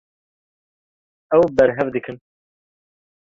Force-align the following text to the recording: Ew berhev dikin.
Ew 1.37 1.43
berhev 1.55 1.87
dikin. 1.95 2.17